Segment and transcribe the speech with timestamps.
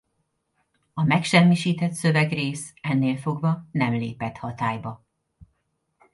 [0.93, 5.05] A megsemmisített szövegrész ennélfogva nem lépett hatályba.